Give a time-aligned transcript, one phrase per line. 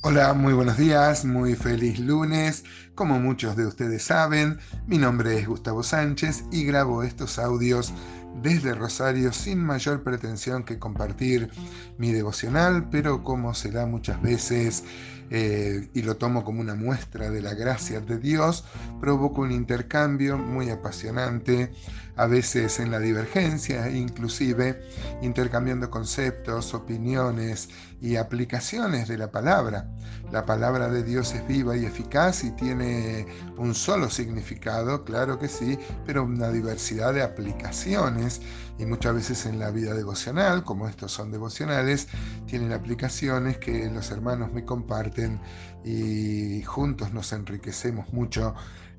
[0.00, 2.62] Hola, muy buenos días, muy feliz lunes.
[2.94, 7.92] Como muchos de ustedes saben, mi nombre es Gustavo Sánchez y grabo estos audios
[8.40, 11.50] desde Rosario sin mayor pretensión que compartir
[11.98, 14.84] mi devocional, pero como se da muchas veces
[15.30, 18.64] eh, y lo tomo como una muestra de la gracia de Dios,
[19.00, 21.72] provoco un intercambio muy apasionante,
[22.18, 24.82] a veces en la divergencia, inclusive
[25.22, 27.68] intercambiando conceptos, opiniones
[28.00, 29.88] y aplicaciones de la palabra.
[30.32, 33.24] La palabra de Dios es viva y eficaz y tiene
[33.56, 38.42] un solo significado, claro que sí, pero una diversidad de aplicaciones
[38.78, 42.08] y muchas veces en la vida devocional, como estos son devocionales,
[42.46, 45.40] tienen aplicaciones que los hermanos me comparten
[45.84, 48.54] y juntos nos enriquecemos mucho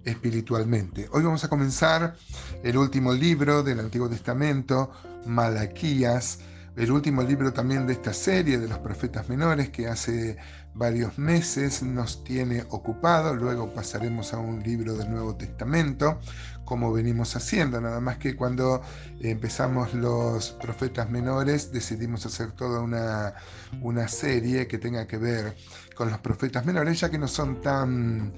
[0.06, 1.08] espiritualmente.
[1.12, 2.16] Hoy vamos a comenzar
[2.64, 4.92] el último libro del Antiguo Testamento,
[5.26, 6.40] Malaquías,
[6.76, 10.38] el último libro también de esta serie de los profetas menores que hace
[10.74, 16.20] varios meses nos tiene ocupado, luego pasaremos a un libro del Nuevo Testamento,
[16.64, 18.82] como venimos haciendo, nada más que cuando
[19.20, 23.34] empezamos los profetas menores decidimos hacer toda una,
[23.82, 25.58] una serie que tenga que ver
[25.96, 28.32] con los profetas menores, ya que no son tan,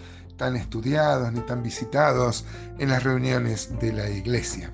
[0.49, 2.45] estudiados ni tan visitados
[2.79, 4.73] en las reuniones de la iglesia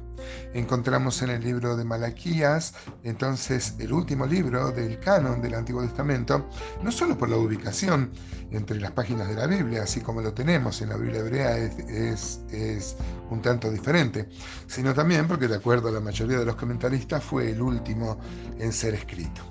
[0.53, 2.73] encontramos en el libro de Malaquías,
[3.03, 6.49] entonces el último libro del canon del Antiguo Testamento,
[6.81, 8.11] no solo por la ubicación
[8.51, 12.39] entre las páginas de la Biblia, así como lo tenemos en la Biblia hebrea, es,
[12.51, 12.95] es
[13.29, 14.29] un tanto diferente,
[14.67, 18.17] sino también porque de acuerdo a la mayoría de los comentaristas fue el último
[18.57, 19.41] en ser escrito.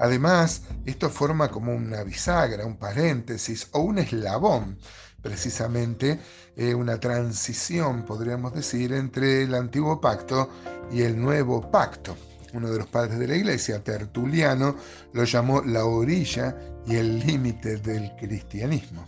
[0.00, 4.78] Además, esto forma como una bisagra, un paréntesis o un eslabón
[5.22, 6.20] precisamente
[6.56, 10.50] eh, una transición, podríamos decir, entre el antiguo pacto
[10.92, 12.16] y el nuevo pacto.
[12.54, 14.76] Uno de los padres de la iglesia, Tertuliano,
[15.12, 19.06] lo llamó la orilla y el límite del cristianismo.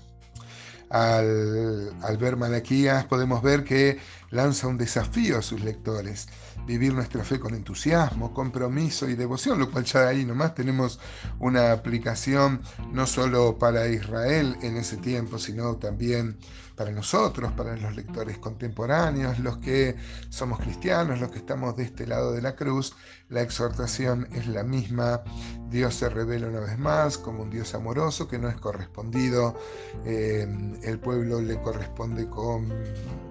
[0.90, 3.98] Al, al, ver Malaquías podemos ver que
[4.30, 6.28] lanza un desafío a sus lectores,
[6.66, 11.00] vivir nuestra fe con entusiasmo, compromiso y devoción, lo cual ya ahí nomás tenemos
[11.38, 16.38] una aplicación no solo para Israel en ese tiempo, sino también
[16.80, 19.96] para nosotros, para los lectores contemporáneos, los que
[20.30, 22.96] somos cristianos, los que estamos de este lado de la cruz,
[23.28, 25.22] la exhortación es la misma.
[25.68, 29.58] Dios se revela una vez más como un Dios amoroso que no es correspondido.
[30.06, 30.48] Eh,
[30.82, 32.72] el pueblo le corresponde con,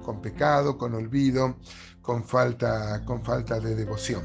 [0.03, 1.57] con pecado, con olvido,
[2.03, 4.21] con falta, con falta de devoción.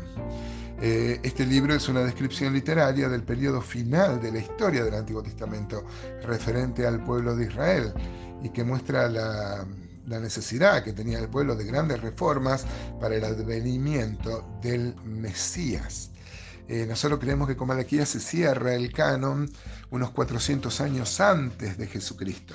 [0.82, 5.22] Eh, este libro es una descripción literaria del periodo final de la historia del Antiguo
[5.22, 5.82] Testamento
[6.26, 7.94] referente al pueblo de Israel
[8.44, 9.66] y que muestra la,
[10.06, 12.66] necesidad que tenía el pueblo de grandes reformas
[13.00, 16.10] para el advenimiento del Mesías.
[16.68, 19.50] Eh, nosotros creemos que con Malaquías se cierra el canon
[19.90, 22.54] unos 400 años antes de Jesucristo.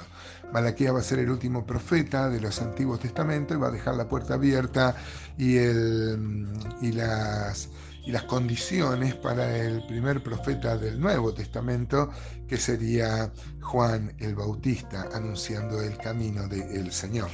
[0.54, 3.96] Malaquías va a ser el último profeta de los Antiguos Testamentos y va a dejar
[3.96, 4.96] la puerta abierta
[5.38, 6.48] y, el,
[6.82, 7.70] y las
[8.10, 12.10] y las condiciones para el primer profeta del Nuevo Testamento,
[12.48, 13.32] que sería
[13.62, 17.30] Juan el Bautista, anunciando el camino del Señor.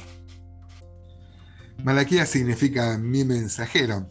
[1.82, 4.06] Malaquía significa mi mensajero.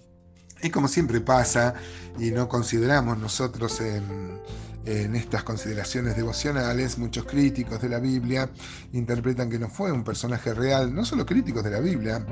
[0.63, 1.75] Y como siempre pasa,
[2.17, 4.41] y no consideramos nosotros en,
[4.85, 8.49] en estas consideraciones devocionales, muchos críticos de la Biblia
[8.91, 12.25] interpretan que no fue un personaje real, no solo críticos de la Biblia,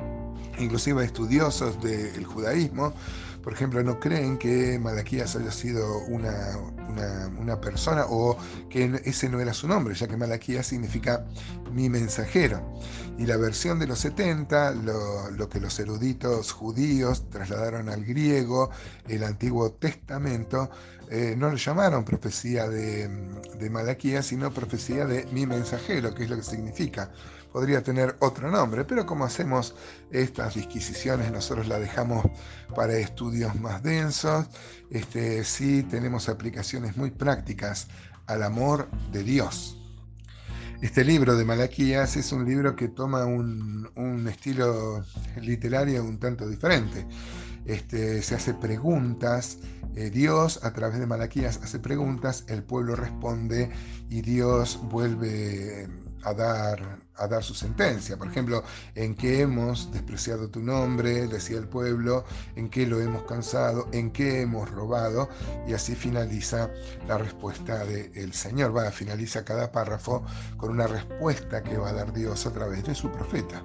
[0.58, 2.96] inclusive estudiosos del judaísmo,
[3.44, 6.58] por ejemplo, no creen que Malaquías haya sido una,
[7.40, 8.38] una, persona o
[8.70, 11.26] que ese no era su nombre, ya que Malaquías significa
[11.72, 12.78] mi mensajero.
[13.18, 18.72] Y la versión de los 70, lo, que los eruditos judíos trasladaron al griego,
[19.08, 20.70] el Antiguo Testamento,
[21.10, 23.08] eh, no lo llamaron profecía de,
[23.60, 27.12] de Malaquías, sino profecía de mi mensajero, que es lo que significa
[27.54, 29.76] podría tener otro nombre, pero como hacemos
[30.12, 32.26] estas disquisiciones, nosotros la dejamos
[32.76, 34.48] para estudios más densos,
[34.90, 37.88] este, sí tenemos aplicaciones muy prácticas
[38.28, 39.78] al amor de Dios.
[40.82, 45.06] Este libro de Malaquías es un libro que toma un, estilo
[45.42, 47.08] literario un tanto diferente.
[47.66, 49.60] Este, se hace preguntas,
[49.96, 53.72] eh, Dios a través de Malaquías hace preguntas, el pueblo responde
[54.10, 55.88] y Dios vuelve
[56.24, 58.18] a dar, a dar su sentencia.
[58.18, 58.64] Por ejemplo,
[58.96, 62.26] en qué hemos despreciado tu nombre, decía el pueblo,
[62.56, 65.30] en qué lo hemos cansado, en qué hemos robado,
[65.68, 66.70] y así finaliza
[67.08, 68.76] la respuesta del Señor.
[68.76, 70.24] Va, finaliza cada párrafo
[70.58, 73.64] con una respuesta que va a dar Dios a través de su profeta.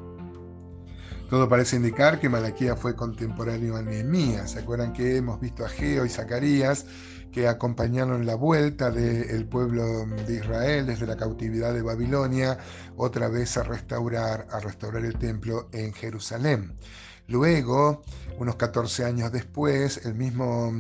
[1.28, 4.52] Todo parece indicar que Malaquía fue contemporáneo a Nehemías.
[4.52, 6.86] ¿Se acuerdan que hemos visto a Geo y Zacarías
[7.30, 12.56] que acompañaron la vuelta del pueblo de Israel desde la cautividad de Babilonia
[12.96, 14.58] otra vez a restaurar, a
[15.04, 16.78] el templo en Jerusalén?
[17.26, 18.00] Luego,
[18.38, 20.72] unos 14 años después, el mismo,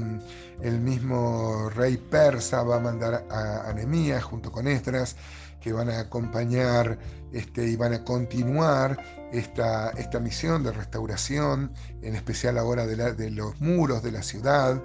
[1.74, 5.14] rey persa va a mandar a Nehemías junto con Esdras
[5.60, 6.98] que van a acompañar
[7.32, 8.98] este, y van a continuar
[9.32, 11.72] esta, esta misión de restauración,
[12.02, 14.82] en especial ahora de, los muros de la ciudad.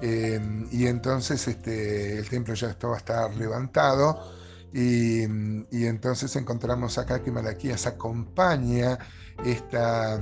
[0.00, 4.32] Em, y entonces este, el templo ya estaba estar levantado.
[4.72, 5.22] Y,
[5.70, 8.98] y, entonces encontramos acá que Malaquías acompaña
[9.44, 10.20] esta,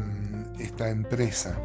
[0.59, 1.59] esta empresa.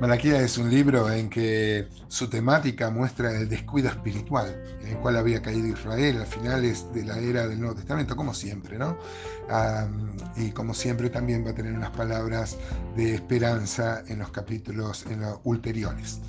[0.00, 5.18] Malaquía es un libro en que su temática muestra el descuido espiritual en el cual
[5.18, 8.96] había caído Israel a finales de la era del Nuevo Testamento, como siempre, ¿no?
[10.36, 12.56] y como siempre también va a tener unas palabras
[12.96, 16.20] de esperanza en los capítulos en los ulteriores.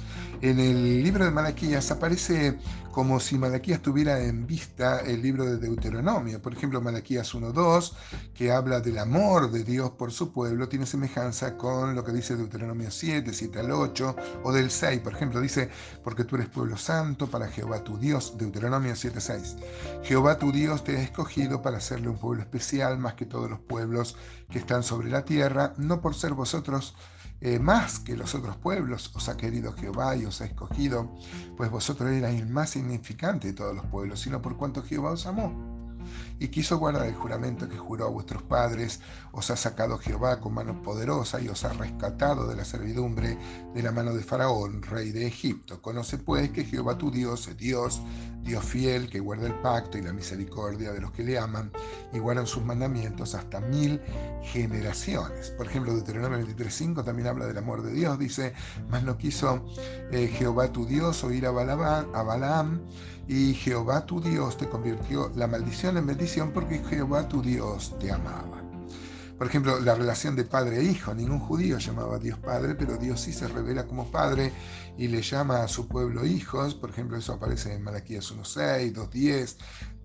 [0.42, 2.58] En el libro de Malaquías aparece
[2.92, 6.42] como si Malaquías tuviera en vista el libro de Deuteronomio.
[6.42, 7.94] Por ejemplo, Malaquías 1.2,
[8.34, 12.36] que habla del amor de Dios por su pueblo, tiene semejanza con lo que dice
[12.36, 15.70] Deuteronomio 7, 7 al 8, o del 6, por ejemplo, dice,
[16.04, 19.58] porque tú eres pueblo santo para Jehová tu Dios, Deuteronomio 7.6.
[20.02, 23.60] Jehová tu Dios te ha escogido para hacerle un pueblo especial más que todos los
[23.60, 24.18] pueblos
[24.50, 26.96] que están sobre la tierra, no por ser vosotros
[27.42, 31.14] eh, más que los otros pueblos os ha querido Jehová y os ha escogido,
[31.58, 35.26] pues vosotros erais el más significante de todos los pueblos, sino por cuanto Jehová os
[35.26, 35.72] amó
[36.40, 39.00] y quiso guardar el juramento que juró a vuestros padres,
[39.32, 43.38] os ha sacado Jehová con mano poderosa y os ha rescatado de la servidumbre
[43.74, 45.82] de la mano de Faraón, rey de Egipto.
[45.82, 48.02] Conoce pues que Jehová tu Dios es Dios,
[48.44, 51.72] Dios fiel, que guarda el pacto y la misericordia de los que le aman
[52.14, 54.02] y guardan sus mandamientos hasta mil
[54.44, 55.52] generaciones.
[55.52, 58.54] Por ejemplo, Deuteronomio 23.5 también habla del amor de Dios, dice,
[58.90, 59.66] mas no quiso
[60.12, 62.82] eh, Jehová tu Dios oír a Balaam
[63.28, 68.12] y Jehová tu Dios te convirtió la maldición en bendición porque Jehová tu Dios te
[68.12, 68.71] amaba.
[69.42, 71.16] Por ejemplo, la relación de padre e hijo.
[71.16, 74.54] Ningún judío llamaba a Dios padre, pero Dios sí se revela como padre
[75.00, 76.76] y le llama a su pueblo hijos.
[76.76, 79.56] Por ejemplo, eso aparece en Malaquías 1.6, 2.10,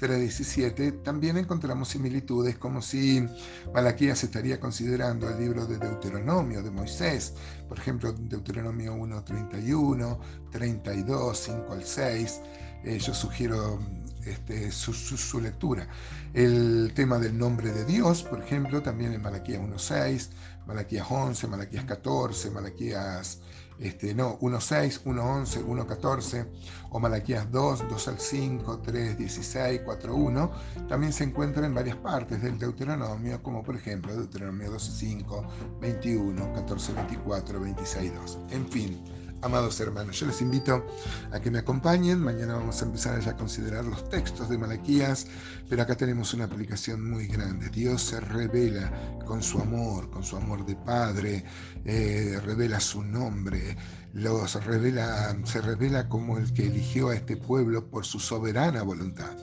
[0.00, 1.02] 3.17.
[1.02, 3.28] También encontramos similitudes como si
[3.74, 7.34] Malaquías estaría considerando el libro de Deuteronomio de Moisés.
[7.68, 10.18] Por ejemplo, Deuteronomio 1.31,
[10.50, 12.40] 32, 5 al 6.
[12.84, 13.80] Eh, yo sugiero
[14.26, 15.86] este, su, lectura.
[16.34, 20.28] El tema del nombre de Dios, por ejemplo, también en Malaquías 1.6,
[20.66, 23.40] Malaquías 11, Malaquías 14, Malaquías
[23.78, 26.46] este, no, 1.6, 1.11, 1.14
[26.90, 30.50] o Malaquías 2, 2 al 5, 3, 16, 4, 1,
[30.88, 35.46] también se encuentra en varias partes del Deuteronomio, como por ejemplo Deuteronomio 12, 5,
[35.80, 38.38] 21, 14, 24, 26, 2.
[38.50, 39.04] En fin,
[39.42, 40.86] Amados hermanos, yo les invito
[41.30, 42.18] a que me acompañen.
[42.18, 45.26] Mañana vamos a empezar a considerar los textos de Malaquías,
[45.68, 47.68] pero acá tenemos una aplicación muy grande.
[47.68, 48.90] Dios se revela
[49.26, 51.44] con su amor, con su amor de Padre,
[51.84, 53.76] eh, revela su nombre,
[54.14, 59.36] los revela, se revela como el que eligió a este pueblo por su soberana voluntad.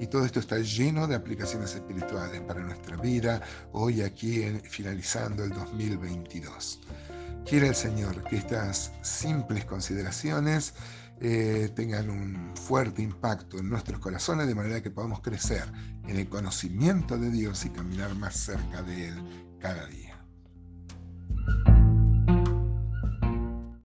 [0.00, 3.40] Y todo esto está lleno de aplicaciones espirituales para nuestra vida,
[3.72, 6.80] hoy aquí finalizando el 2022.
[7.48, 10.74] Quiere el Señor que estas simples consideraciones
[11.20, 15.62] eh, tengan un fuerte impacto en nuestros corazones de manera que podamos crecer
[16.08, 20.05] en el conocimiento de Dios y caminar más cerca de Él cada día.